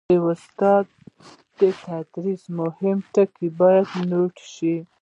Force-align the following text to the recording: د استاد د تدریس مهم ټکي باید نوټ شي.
د 0.09 0.11
استاد 0.31 0.85
د 1.59 1.61
تدریس 1.85 2.43
مهم 2.59 2.97
ټکي 3.13 3.47
باید 3.59 3.87
نوټ 4.09 4.35
شي. 4.53 4.75